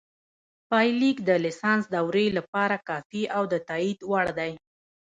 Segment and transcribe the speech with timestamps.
[0.69, 4.51] پایلیک د لیسانس دورې لپاره کافي او د تائید وړ دی